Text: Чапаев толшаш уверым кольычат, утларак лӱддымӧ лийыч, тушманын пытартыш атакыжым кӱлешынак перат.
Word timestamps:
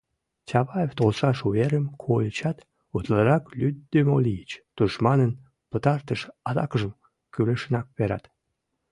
Чапаев 0.47 0.91
толшаш 0.97 1.37
уверым 1.47 1.85
кольычат, 2.01 2.57
утларак 2.95 3.43
лӱддымӧ 3.59 4.15
лийыч, 4.25 4.51
тушманын 4.75 5.31
пытартыш 5.69 6.21
атакыжым 6.49 6.93
кӱлешынак 7.33 7.85
перат. 7.95 8.23